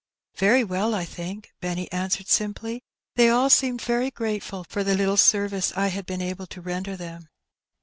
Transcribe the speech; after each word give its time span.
''Very 0.35 0.67
well, 0.67 0.95
I 0.95 1.05
think," 1.05 1.51
Benny 1.61 1.87
answered, 1.91 2.27
simply; 2.27 2.81
''they 3.17 3.29
all 3.29 3.51
seemed 3.51 3.83
very 3.83 4.09
grateful 4.09 4.63
for 4.67 4.83
the 4.83 4.95
little 4.95 5.15
service 5.15 5.71
I 5.75 5.89
had 5.89 6.07
been 6.07 6.21
able 6.23 6.47
to 6.47 6.59
render 6.59 6.97
them.'' 6.97 7.29